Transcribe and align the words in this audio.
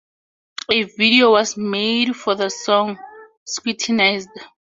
A 0.71 0.81
video 0.81 1.29
was 1.29 1.55
made 1.55 2.15
for 2.15 2.33
the 2.33 2.49
song 2.49 2.97
"Scrutinized". 3.45 4.29